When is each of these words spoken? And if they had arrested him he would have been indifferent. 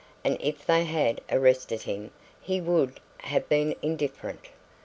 And 0.25 0.35
if 0.41 0.65
they 0.65 0.85
had 0.85 1.21
arrested 1.31 1.83
him 1.83 2.09
he 2.41 2.59
would 2.59 2.99
have 3.19 3.47
been 3.47 3.75
indifferent. 3.83 4.49